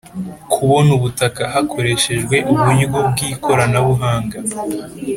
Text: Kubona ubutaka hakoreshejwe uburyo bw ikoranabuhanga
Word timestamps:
Kubona 0.53 0.89
ubutaka 0.97 1.41
hakoreshejwe 1.53 2.35
uburyo 2.51 2.85
bw 3.11 3.17
ikoranabuhanga 3.31 4.37